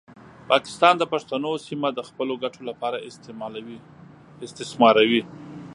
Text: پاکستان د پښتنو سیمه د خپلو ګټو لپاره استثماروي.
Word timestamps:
پاکستان 0.49 0.93
د 0.97 1.03
پښتنو 1.13 1.51
سیمه 1.67 1.89
د 1.93 1.99
خپلو 2.09 2.33
ګټو 2.43 2.61
لپاره 2.69 2.97
استثماروي. 4.45 5.21